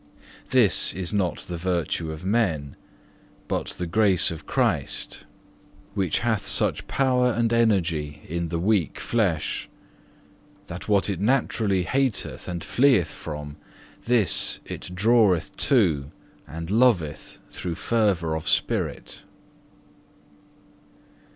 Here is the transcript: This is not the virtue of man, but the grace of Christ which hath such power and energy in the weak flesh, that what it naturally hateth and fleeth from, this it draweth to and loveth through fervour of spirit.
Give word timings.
This 0.49 0.95
is 0.95 1.13
not 1.13 1.41
the 1.47 1.57
virtue 1.57 2.11
of 2.11 2.25
man, 2.25 2.75
but 3.47 3.67
the 3.67 3.85
grace 3.85 4.31
of 4.31 4.47
Christ 4.47 5.25
which 5.93 6.21
hath 6.21 6.47
such 6.47 6.87
power 6.87 7.29
and 7.31 7.53
energy 7.53 8.23
in 8.27 8.49
the 8.49 8.57
weak 8.57 8.99
flesh, 8.99 9.69
that 10.65 10.87
what 10.89 11.07
it 11.07 11.19
naturally 11.19 11.83
hateth 11.83 12.47
and 12.47 12.63
fleeth 12.63 13.09
from, 13.09 13.57
this 14.05 14.59
it 14.65 14.89
draweth 14.95 15.55
to 15.69 16.09
and 16.47 16.71
loveth 16.71 17.37
through 17.51 17.75
fervour 17.75 18.33
of 18.35 18.49
spirit. 18.49 19.21